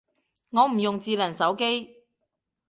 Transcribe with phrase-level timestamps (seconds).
[0.49, 1.97] 我唔用智能手機